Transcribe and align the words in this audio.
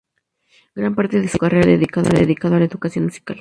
Gran 0.73 0.95
parte 0.95 1.21
de 1.21 1.27
su 1.27 1.37
carrera 1.37 1.61
reciente 1.61 2.01
se 2.09 2.15
ha 2.15 2.19
dedicado 2.21 2.55
a 2.55 2.57
la 2.57 2.65
educación 2.65 3.03
musical. 3.03 3.25